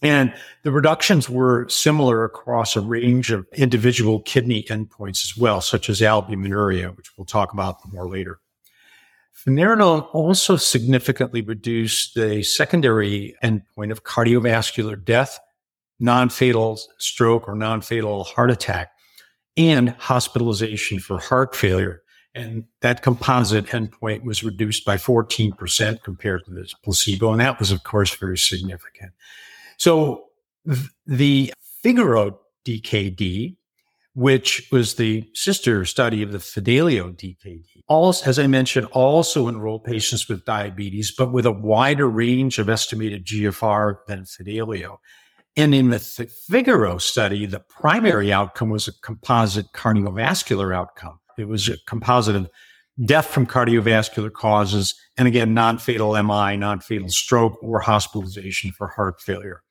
And 0.00 0.32
the 0.62 0.70
reductions 0.70 1.28
were 1.28 1.68
similar 1.68 2.24
across 2.24 2.76
a 2.76 2.80
range 2.80 3.32
of 3.32 3.46
individual 3.52 4.20
kidney 4.20 4.62
endpoints 4.64 5.24
as 5.24 5.36
well, 5.36 5.60
such 5.60 5.90
as 5.90 6.00
albuminuria, 6.00 6.96
which 6.96 7.10
we'll 7.18 7.24
talk 7.24 7.52
about 7.52 7.80
more 7.92 8.08
later. 8.08 8.38
Finerenone 9.34 10.06
also 10.12 10.56
significantly 10.56 11.42
reduced 11.42 12.14
the 12.14 12.44
secondary 12.44 13.34
endpoint 13.42 13.90
of 13.90 14.04
cardiovascular 14.04 15.02
death, 15.04 15.40
non-fatal 16.00 16.80
stroke 16.98 17.48
or 17.48 17.54
non-fatal 17.54 18.24
heart 18.24 18.50
attack 18.50 18.90
and 19.56 19.90
hospitalization 19.90 20.98
for 20.98 21.18
heart 21.18 21.54
failure. 21.54 22.02
And 22.34 22.64
that 22.80 23.02
composite 23.02 23.66
endpoint 23.66 24.24
was 24.24 24.42
reduced 24.42 24.84
by 24.84 24.96
14% 24.96 26.02
compared 26.02 26.44
to 26.46 26.50
the 26.50 26.72
placebo. 26.82 27.32
And 27.32 27.40
that 27.40 27.58
was, 27.58 27.70
of 27.70 27.84
course, 27.84 28.14
very 28.14 28.38
significant. 28.38 29.12
So 29.76 30.24
the 31.06 31.52
Figaro 31.82 32.40
DKD, 32.64 33.56
which 34.14 34.68
was 34.72 34.94
the 34.94 35.28
sister 35.34 35.84
study 35.84 36.22
of 36.22 36.32
the 36.32 36.40
Fidelio 36.40 37.10
DKD, 37.10 37.82
also, 37.88 38.30
as 38.30 38.38
I 38.38 38.46
mentioned, 38.46 38.86
also 38.92 39.48
enrolled 39.48 39.84
patients 39.84 40.28
with 40.28 40.46
diabetes, 40.46 41.10
but 41.10 41.32
with 41.32 41.44
a 41.44 41.52
wider 41.52 42.08
range 42.08 42.58
of 42.58 42.70
estimated 42.70 43.26
GFR 43.26 43.96
than 44.06 44.24
Fidelio. 44.24 45.00
And 45.56 45.74
in 45.74 45.90
the 45.90 45.98
Figaro 45.98 46.98
study, 46.98 47.44
the 47.44 47.60
primary 47.60 48.32
outcome 48.32 48.70
was 48.70 48.88
a 48.88 48.92
composite 49.00 49.72
cardiovascular 49.74 50.74
outcome. 50.74 51.20
It 51.36 51.46
was 51.46 51.68
a 51.68 51.76
composite 51.86 52.36
of 52.36 52.50
death 53.04 53.26
from 53.26 53.46
cardiovascular 53.46 54.32
causes, 54.32 54.94
and 55.18 55.28
again, 55.28 55.52
non 55.52 55.78
fatal 55.78 56.12
MI, 56.22 56.56
non 56.56 56.80
fatal 56.80 57.08
stroke, 57.10 57.62
or 57.62 57.80
hospitalization 57.80 58.72
for 58.72 58.88
heart 58.88 59.20
failure. 59.20 59.62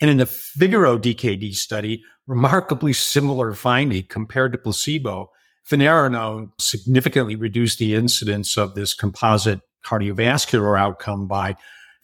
And 0.00 0.10
in 0.10 0.16
the 0.16 0.26
Figaro 0.26 0.98
DKD 0.98 1.54
study, 1.54 2.02
remarkably 2.26 2.92
similar 2.92 3.54
finding 3.54 4.04
compared 4.08 4.52
to 4.52 4.58
placebo, 4.58 5.30
finerenone 5.68 6.50
significantly 6.58 7.36
reduced 7.36 7.78
the 7.78 7.94
incidence 7.94 8.56
of 8.56 8.74
this 8.74 8.94
composite 8.94 9.60
cardiovascular 9.84 10.78
outcome 10.78 11.26
by 11.26 11.56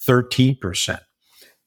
13%. 0.07 1.01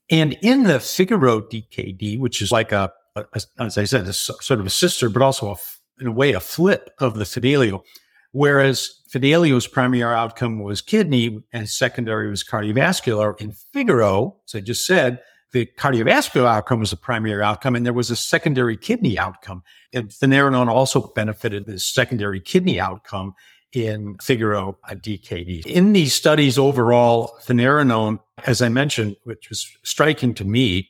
And 0.09 0.37
in 0.41 0.63
the 0.63 0.79
Figaro 0.79 1.41
DKD, 1.41 2.19
which 2.19 2.41
is 2.41 2.51
like 2.51 2.71
a, 2.71 2.91
a 3.15 3.25
as 3.59 3.77
I 3.77 3.83
said, 3.83 4.07
a, 4.07 4.13
sort 4.13 4.59
of 4.59 4.65
a 4.65 4.71
sister, 4.71 5.09
but 5.09 5.21
also 5.21 5.51
a, 5.51 5.55
in 6.01 6.07
a 6.07 6.11
way 6.11 6.33
a 6.33 6.39
flip 6.39 6.91
of 6.99 7.15
the 7.15 7.25
Fidelio, 7.25 7.83
whereas 8.31 9.01
Fidelio's 9.09 9.67
primary 9.67 10.03
outcome 10.03 10.59
was 10.59 10.81
kidney 10.81 11.43
and 11.51 11.69
secondary 11.69 12.29
was 12.29 12.43
cardiovascular. 12.43 13.39
In 13.41 13.51
Figaro, 13.51 14.37
as 14.47 14.55
I 14.55 14.61
just 14.61 14.85
said, 14.85 15.19
the 15.51 15.67
cardiovascular 15.77 16.45
outcome 16.45 16.79
was 16.79 16.91
the 16.91 16.97
primary 16.97 17.41
outcome, 17.41 17.75
and 17.75 17.85
there 17.85 17.93
was 17.93 18.11
a 18.11 18.15
secondary 18.15 18.77
kidney 18.77 19.17
outcome. 19.17 19.63
And 19.93 20.09
finerenone 20.09 20.67
also 20.67 21.11
benefited 21.15 21.65
the 21.65 21.79
secondary 21.79 22.39
kidney 22.39 22.79
outcome 22.79 23.33
in 23.73 24.17
Figaro 24.17 24.77
DKD. 24.89 25.65
In 25.65 25.93
these 25.93 26.13
studies 26.13 26.57
overall, 26.57 27.37
finerenone, 27.43 28.19
as 28.45 28.61
I 28.61 28.69
mentioned, 28.69 29.15
which 29.23 29.49
was 29.49 29.67
striking 29.83 30.33
to 30.35 30.45
me, 30.45 30.89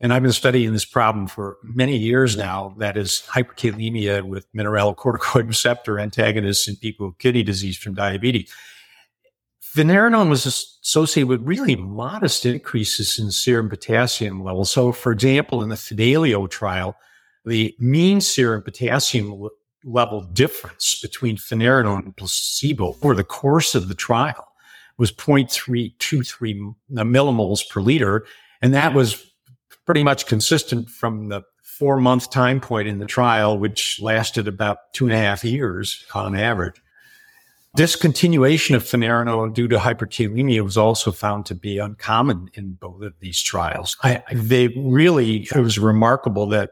and 0.00 0.12
I've 0.12 0.22
been 0.22 0.32
studying 0.32 0.72
this 0.72 0.84
problem 0.84 1.26
for 1.26 1.56
many 1.62 1.96
years 1.96 2.36
now, 2.36 2.74
that 2.78 2.96
is 2.96 3.22
hyperkalemia 3.28 4.22
with 4.22 4.52
mineralocorticoid 4.52 5.48
receptor 5.48 5.98
antagonists 5.98 6.68
in 6.68 6.76
people 6.76 7.08
with 7.08 7.18
kidney 7.18 7.42
disease 7.42 7.76
from 7.76 7.94
diabetes. 7.94 8.52
Finerenone 9.62 10.28
was 10.28 10.46
associated 10.46 11.28
with 11.28 11.42
really 11.42 11.74
modest 11.74 12.46
increases 12.46 13.18
in 13.18 13.30
serum 13.30 13.68
potassium 13.68 14.42
levels. 14.42 14.70
So, 14.70 14.92
for 14.92 15.10
example, 15.10 15.62
in 15.62 15.68
the 15.68 15.76
Fidelio 15.76 16.46
trial, 16.46 16.96
the 17.44 17.74
mean 17.78 18.20
serum 18.20 18.62
potassium 18.62 19.48
level 19.84 20.22
difference 20.22 20.98
between 21.00 21.36
finerenone 21.36 22.04
and 22.04 22.16
placebo 22.16 22.96
over 23.02 23.14
the 23.14 23.24
course 23.24 23.74
of 23.74 23.88
the 23.88 23.94
trial 23.94 24.48
was 24.96 25.12
0.323 25.12 26.74
millimoles 26.92 27.68
per 27.68 27.80
liter. 27.80 28.24
And 28.62 28.72
that 28.74 28.94
was 28.94 29.32
pretty 29.86 30.02
much 30.02 30.26
consistent 30.26 30.88
from 30.88 31.28
the 31.28 31.42
four 31.62 31.98
month 31.98 32.30
time 32.30 32.60
point 32.60 32.88
in 32.88 32.98
the 32.98 33.06
trial, 33.06 33.58
which 33.58 33.98
lasted 34.00 34.46
about 34.46 34.92
two 34.92 35.06
and 35.06 35.12
a 35.12 35.18
half 35.18 35.44
years 35.44 36.04
on 36.14 36.36
average. 36.36 36.80
Discontinuation 37.76 38.76
of 38.76 38.84
finerenone 38.84 39.52
due 39.52 39.66
to 39.66 39.78
hyperkalemia 39.78 40.62
was 40.62 40.76
also 40.76 41.10
found 41.10 41.44
to 41.46 41.56
be 41.56 41.78
uncommon 41.78 42.48
in 42.54 42.74
both 42.74 43.02
of 43.02 43.14
these 43.18 43.42
trials. 43.42 43.96
I, 44.04 44.22
they 44.32 44.68
really, 44.68 45.48
it 45.54 45.56
was 45.56 45.76
remarkable 45.76 46.46
that 46.48 46.70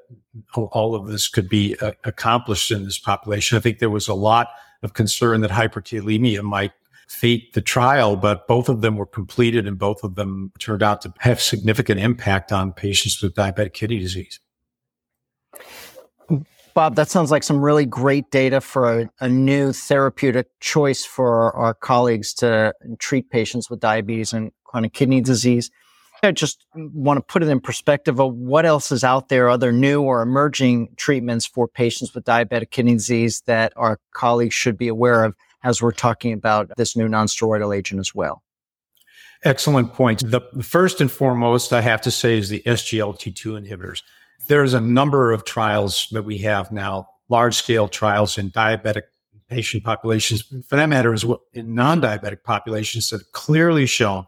all 0.54 0.94
of 0.94 1.08
this 1.08 1.26
could 1.26 1.48
be 1.48 1.76
uh, 1.80 1.92
accomplished 2.04 2.70
in 2.70 2.84
this 2.84 2.98
population. 2.98 3.58
I 3.58 3.60
think 3.60 3.80
there 3.80 3.90
was 3.90 4.06
a 4.06 4.14
lot 4.14 4.50
of 4.84 4.94
concern 4.94 5.40
that 5.40 5.50
hyperkalemia 5.50 6.42
might 6.42 6.72
fate 7.08 7.52
the 7.52 7.60
trial, 7.60 8.14
but 8.14 8.46
both 8.46 8.68
of 8.68 8.80
them 8.80 8.96
were 8.96 9.06
completed 9.06 9.66
and 9.66 9.78
both 9.78 10.04
of 10.04 10.14
them 10.14 10.52
turned 10.60 10.84
out 10.84 11.02
to 11.02 11.12
have 11.18 11.40
significant 11.42 11.98
impact 11.98 12.52
on 12.52 12.72
patients 12.72 13.20
with 13.20 13.34
diabetic 13.34 13.72
kidney 13.72 13.98
disease. 13.98 14.38
Bob, 16.74 16.96
that 16.96 17.10
sounds 17.10 17.30
like 17.30 17.42
some 17.42 17.60
really 17.60 17.86
great 17.86 18.30
data 18.30 18.60
for 18.60 19.00
a, 19.00 19.10
a, 19.20 19.28
new 19.28 19.72
therapeutic 19.72 20.48
choice 20.60 21.04
for 21.04 21.54
our 21.56 21.74
colleagues 21.74 22.32
to 22.34 22.72
treat 22.98 23.30
patients 23.30 23.68
with 23.68 23.80
diabetes 23.80 24.32
and 24.32 24.52
chronic 24.64 24.92
kidney 24.92 25.20
disease. 25.20 25.70
I 26.22 26.30
just 26.30 26.64
want 26.74 27.18
to 27.18 27.22
put 27.22 27.42
it 27.42 27.48
in 27.48 27.60
perspective 27.60 28.20
of 28.20 28.32
what 28.34 28.64
else 28.64 28.92
is 28.92 29.02
out 29.02 29.28
there, 29.28 29.48
other 29.48 29.72
new 29.72 30.02
or 30.02 30.22
emerging 30.22 30.94
treatments 30.96 31.46
for 31.46 31.66
patients 31.66 32.14
with 32.14 32.24
diabetic 32.24 32.70
kidney 32.70 32.94
disease 32.94 33.42
that 33.46 33.72
our 33.76 33.98
colleagues 34.12 34.54
should 34.54 34.78
be 34.78 34.88
aware 34.88 35.24
of 35.24 35.34
as 35.64 35.82
we're 35.82 35.90
talking 35.90 36.32
about 36.32 36.70
this 36.76 36.96
new 36.96 37.08
nonsteroidal 37.08 37.76
agent 37.76 37.98
as 37.98 38.14
well. 38.14 38.42
Excellent 39.44 39.92
point. 39.92 40.22
The 40.30 40.40
first 40.62 41.00
and 41.00 41.10
foremost, 41.10 41.72
I 41.72 41.80
have 41.80 42.00
to 42.02 42.12
say, 42.12 42.38
is 42.38 42.48
the 42.48 42.62
SGLT2 42.64 43.66
inhibitors. 43.66 44.02
There's 44.48 44.74
a 44.74 44.80
number 44.80 45.32
of 45.32 45.44
trials 45.44 46.08
that 46.12 46.24
we 46.24 46.38
have 46.38 46.72
now, 46.72 47.08
large 47.28 47.54
scale 47.54 47.88
trials 47.88 48.38
in 48.38 48.50
diabetic 48.50 49.02
patient 49.48 49.84
populations, 49.84 50.42
for 50.66 50.76
that 50.76 50.88
matter, 50.88 51.12
as 51.12 51.24
well 51.24 51.42
in 51.52 51.74
non 51.74 52.00
diabetic 52.00 52.42
populations 52.42 53.10
that 53.10 53.18
have 53.18 53.32
clearly 53.32 53.86
shown 53.86 54.26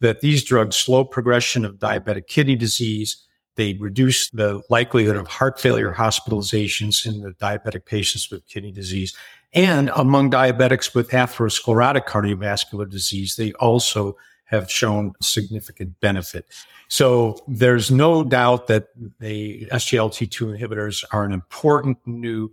that 0.00 0.20
these 0.20 0.44
drugs 0.44 0.76
slow 0.76 1.04
progression 1.04 1.64
of 1.64 1.76
diabetic 1.76 2.26
kidney 2.26 2.56
disease. 2.56 3.22
They 3.56 3.74
reduce 3.74 4.28
the 4.30 4.62
likelihood 4.68 5.16
of 5.16 5.26
heart 5.26 5.58
failure 5.58 5.94
hospitalizations 5.94 7.06
in 7.06 7.22
the 7.22 7.30
diabetic 7.30 7.86
patients 7.86 8.30
with 8.30 8.46
kidney 8.46 8.72
disease. 8.72 9.16
And 9.54 9.90
among 9.96 10.30
diabetics 10.30 10.94
with 10.94 11.10
atherosclerotic 11.10 12.06
cardiovascular 12.06 12.88
disease, 12.90 13.36
they 13.36 13.52
also 13.54 14.16
have 14.46 14.70
shown 14.70 15.12
significant 15.20 15.98
benefit. 16.00 16.46
So 16.88 17.36
there's 17.48 17.90
no 17.90 18.24
doubt 18.24 18.68
that 18.68 18.88
the 19.20 19.66
SGLT2 19.72 20.58
inhibitors 20.58 21.04
are 21.12 21.24
an 21.24 21.32
important 21.32 21.98
new, 22.06 22.50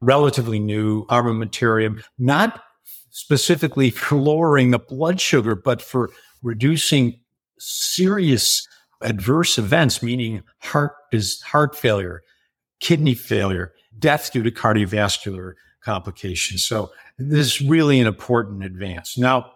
relatively 0.00 0.58
new 0.58 1.06
armamentarium, 1.06 2.02
not 2.18 2.62
specifically 3.10 3.90
for 3.90 4.16
lowering 4.16 4.72
the 4.72 4.78
blood 4.78 5.20
sugar, 5.20 5.54
but 5.54 5.80
for 5.80 6.10
reducing 6.42 7.18
serious 7.58 8.66
adverse 9.02 9.56
events, 9.56 10.02
meaning 10.02 10.42
heart 10.58 10.94
is 11.12 11.40
heart 11.42 11.76
failure, 11.76 12.22
kidney 12.80 13.14
failure, 13.14 13.72
death 13.98 14.32
due 14.32 14.42
to 14.42 14.50
cardiovascular 14.50 15.54
complications. 15.82 16.64
So 16.64 16.90
this 17.18 17.46
is 17.46 17.60
really 17.62 18.00
an 18.00 18.06
important 18.06 18.64
advance. 18.64 19.16
Now, 19.16 19.52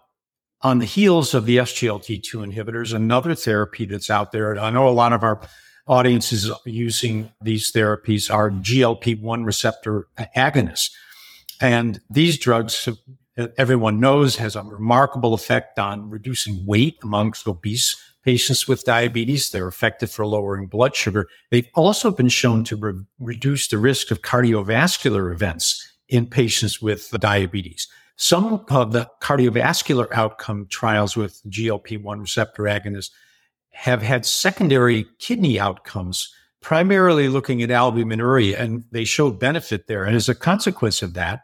on 0.62 0.78
the 0.78 0.84
heels 0.84 1.34
of 1.34 1.46
the 1.46 1.56
SGLT2 1.58 2.52
inhibitors, 2.52 2.94
another 2.94 3.34
therapy 3.34 3.86
that's 3.86 4.10
out 4.10 4.32
there, 4.32 4.50
And 4.50 4.60
I 4.60 4.70
know 4.70 4.88
a 4.88 4.90
lot 4.90 5.12
of 5.12 5.22
our 5.22 5.40
audiences 5.86 6.50
using 6.66 7.32
these 7.42 7.72
therapies 7.72 8.32
are 8.32 8.50
GLP-1 8.50 9.44
receptor 9.44 10.06
agonists. 10.36 10.90
And 11.60 12.00
these 12.10 12.38
drugs, 12.38 12.88
everyone 13.56 14.00
knows, 14.00 14.36
has 14.36 14.54
a 14.54 14.62
remarkable 14.62 15.34
effect 15.34 15.78
on 15.78 16.10
reducing 16.10 16.64
weight 16.66 16.98
amongst 17.02 17.48
obese 17.48 17.96
patients 18.22 18.68
with 18.68 18.84
diabetes. 18.84 19.50
They're 19.50 19.68
effective 19.68 20.10
for 20.10 20.26
lowering 20.26 20.66
blood 20.66 20.94
sugar. 20.94 21.26
They've 21.50 21.68
also 21.74 22.10
been 22.10 22.28
shown 22.28 22.64
to 22.64 22.76
re- 22.76 23.04
reduce 23.18 23.68
the 23.68 23.78
risk 23.78 24.10
of 24.10 24.22
cardiovascular 24.22 25.32
events 25.32 25.86
in 26.08 26.26
patients 26.26 26.82
with 26.82 27.10
diabetes. 27.18 27.88
Some 28.22 28.66
of 28.68 28.92
the 28.92 29.08
cardiovascular 29.22 30.12
outcome 30.12 30.66
trials 30.68 31.16
with 31.16 31.40
GLP-1 31.48 32.20
receptor 32.20 32.64
agonists 32.64 33.08
have 33.70 34.02
had 34.02 34.26
secondary 34.26 35.06
kidney 35.18 35.58
outcomes, 35.58 36.30
primarily 36.60 37.28
looking 37.28 37.62
at 37.62 37.70
albuminuria, 37.70 38.60
and 38.60 38.84
they 38.92 39.04
showed 39.04 39.40
benefit 39.40 39.86
there. 39.86 40.04
And 40.04 40.14
as 40.14 40.28
a 40.28 40.34
consequence 40.34 41.00
of 41.00 41.14
that, 41.14 41.40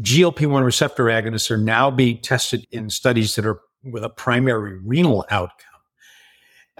GLP-1 0.00 0.64
receptor 0.64 1.04
agonists 1.04 1.50
are 1.50 1.58
now 1.58 1.90
being 1.90 2.18
tested 2.22 2.66
in 2.70 2.88
studies 2.88 3.34
that 3.34 3.44
are 3.44 3.60
with 3.82 4.04
a 4.04 4.08
primary 4.08 4.78
renal 4.78 5.26
outcome. 5.28 5.68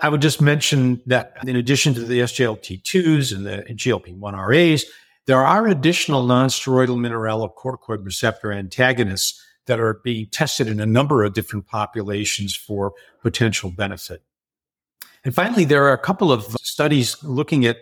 I 0.01 0.09
would 0.09 0.23
just 0.23 0.41
mention 0.41 1.03
that 1.05 1.35
in 1.47 1.57
addition 1.57 1.93
to 1.93 2.05
the 2.05 2.21
SGLT2s 2.21 3.37
and 3.37 3.45
the 3.45 3.65
GLP-1RAs, 3.69 4.85
there 5.27 5.45
are 5.45 5.67
additional 5.67 6.25
nonsteroidal 6.25 6.99
mineralocorticoid 6.99 8.05
receptor 8.05 8.53
antagonists 8.53 9.43
that 9.67 9.81
are 9.81 10.01
being 10.05 10.27
tested 10.31 10.69
in 10.69 10.81
a 10.81 10.87
number 10.87 11.25
of 11.25 11.33
different 11.33 11.67
populations 11.67 12.55
for 12.55 12.93
potential 13.23 13.71
benefit. 13.71 14.23
And 15.25 15.35
finally, 15.35 15.65
there 15.65 15.85
are 15.85 15.95
a 15.95 15.99
couple 15.99 16.31
of 16.31 16.45
studies 16.61 17.23
looking 17.25 17.65
at 17.65 17.79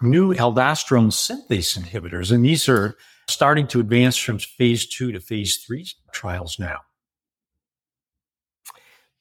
new 0.00 0.32
aldosterone 0.32 1.10
synthase 1.10 1.76
inhibitors, 1.76 2.30
and 2.30 2.44
these 2.44 2.68
are 2.68 2.96
starting 3.28 3.66
to 3.68 3.80
advance 3.80 4.16
from 4.16 4.38
phase 4.38 4.86
two 4.86 5.10
to 5.10 5.18
phase 5.18 5.56
three 5.56 5.88
trials 6.12 6.58
now. 6.58 6.80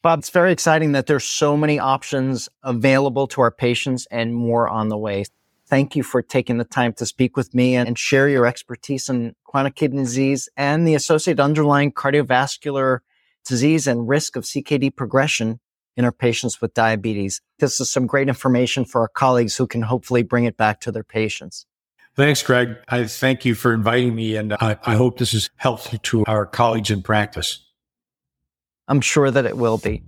Bob, 0.04 0.20
it's 0.20 0.30
very 0.30 0.52
exciting 0.52 0.92
that 0.92 1.08
there's 1.08 1.24
so 1.24 1.58
many 1.58 1.80
options 1.80 2.50
available 2.62 3.26
to 3.26 3.42
our 3.42 3.52
patients 3.52 4.06
and 4.12 4.36
more 4.36 4.68
on 4.68 4.90
the 4.90 4.98
way. 4.98 5.24
Thank 5.74 5.96
you 5.96 6.04
for 6.04 6.22
taking 6.22 6.60
the 6.60 6.66
time 6.66 6.94
to 6.98 7.06
speak 7.08 7.36
with 7.36 7.56
me 7.56 7.74
and 7.76 7.98
share 7.98 8.30
your 8.30 8.46
expertise 8.46 9.10
in 9.10 9.34
chronic 9.44 9.74
kidney 9.74 10.04
disease 10.04 10.48
and 10.56 10.88
the 10.88 10.94
associated 10.94 11.42
underlying 11.42 11.92
cardiovascular 11.92 13.00
disease 13.44 13.88
and 13.88 14.08
risk 14.08 14.36
of 14.36 14.44
CKD 14.44 14.96
progression 14.96 15.60
in 15.98 16.06
our 16.06 16.12
patients 16.12 16.62
with 16.62 16.76
diabetes. 16.76 17.42
This 17.58 17.80
is 17.80 17.90
some 17.90 18.06
great 18.06 18.28
information 18.28 18.86
for 18.86 19.02
our 19.02 19.08
colleagues 19.08 19.58
who 19.58 19.66
can 19.66 19.82
hopefully 19.82 20.22
bring 20.22 20.44
it 20.44 20.58
back 20.58 20.80
to 20.82 20.92
their 20.92 21.04
patients. 21.04 21.66
Thanks, 22.16 22.44
Gregg. 22.44 22.78
I 22.88 23.06
thank 23.06 23.44
you 23.44 23.56
for 23.56 23.74
inviting 23.74 24.14
me, 24.14 24.36
and 24.36 24.54
I, 24.54 24.78
I 24.86 24.94
hope 24.94 25.18
this 25.18 25.34
is 25.34 25.50
helpful 25.56 25.98
to 25.98 26.24
our 26.28 26.46
colleagues 26.46 26.92
in 26.92 27.02
practice. 27.02 27.66
I'm 28.88 29.02
sure 29.02 29.32
that 29.32 29.48
it 29.48 29.58
will 29.58 29.80
be. 29.80 30.04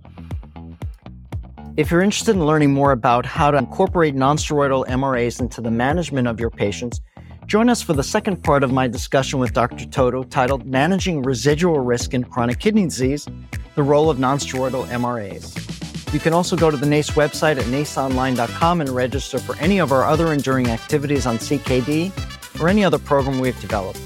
If 1.76 1.90
you're 1.90 2.00
interested 2.00 2.34
in 2.34 2.46
learning 2.46 2.72
more 2.72 2.92
about 2.92 3.26
how 3.26 3.50
to 3.50 3.58
incorporate 3.58 4.14
nonsteroidal 4.14 4.86
MRAs 4.86 5.40
into 5.40 5.60
the 5.60 5.70
management 5.70 6.26
of 6.26 6.40
your 6.40 6.48
patients, 6.48 7.02
join 7.44 7.68
us 7.68 7.82
for 7.82 7.92
the 7.92 8.02
second 8.02 8.42
part 8.42 8.62
of 8.62 8.72
my 8.72 8.88
discussion 8.88 9.38
with 9.38 9.52
Dr. 9.52 9.84
Toto 9.84 10.22
titled 10.22 10.64
Managing 10.64 11.20
Residual 11.20 11.80
Risk 11.80 12.14
in 12.14 12.24
Chronic 12.24 12.60
Kidney 12.60 12.84
Disease 12.84 13.28
The 13.74 13.82
Role 13.82 14.08
of 14.08 14.16
Nonsteroidal 14.16 14.86
MRAs. 14.86 16.14
You 16.14 16.18
can 16.18 16.32
also 16.32 16.56
go 16.56 16.70
to 16.70 16.78
the 16.78 16.86
NACE 16.86 17.10
website 17.10 17.58
at 17.58 17.64
naceonline.com 17.64 18.80
and 18.80 18.88
register 18.88 19.38
for 19.38 19.54
any 19.56 19.78
of 19.78 19.92
our 19.92 20.04
other 20.04 20.32
enduring 20.32 20.68
activities 20.68 21.26
on 21.26 21.36
CKD 21.36 22.10
or 22.58 22.70
any 22.70 22.84
other 22.84 22.98
program 22.98 23.38
we've 23.38 23.60
developed. 23.60 24.00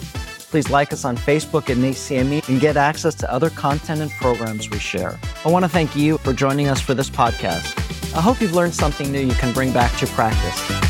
Please 0.51 0.69
like 0.69 0.93
us 0.93 1.05
on 1.05 1.17
Facebook 1.17 1.71
at 1.71 1.77
NACE 1.77 2.11
and 2.49 2.61
get 2.61 2.77
access 2.77 3.15
to 3.15 3.33
other 3.33 3.51
content 3.51 4.01
and 4.01 4.11
programs 4.11 4.69
we 4.69 4.81
share. 4.81 5.17
I 5.45 5.49
want 5.49 5.65
to 5.65 5.69
thank 5.69 5.95
you 5.95 6.19
for 6.19 6.33
joining 6.33 6.67
us 6.67 6.81
for 6.81 6.93
this 6.93 7.09
podcast. 7.09 7.79
I 8.17 8.21
hope 8.21 8.41
you've 8.41 8.55
learned 8.55 8.75
something 8.75 9.13
new 9.13 9.21
you 9.21 9.35
can 9.35 9.55
bring 9.55 9.73
back 9.73 9.97
to 9.99 10.07
practice. 10.09 10.90